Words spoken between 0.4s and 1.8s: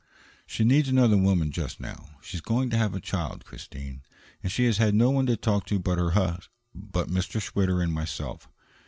"She needs another woman just